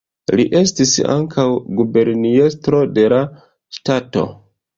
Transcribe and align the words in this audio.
Li 0.37 0.43
estis 0.59 0.93
ankaŭ 1.15 1.45
guberniestro 1.81 2.81
de 2.97 3.05
la 3.15 3.21
ŝtato. 3.79 4.27